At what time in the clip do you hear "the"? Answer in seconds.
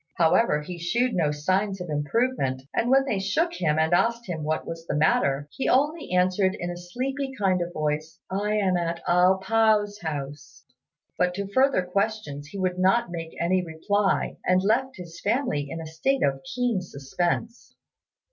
4.87-4.95